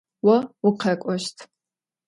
Vo 0.25 0.37
vukhek'oşt. 0.63 1.37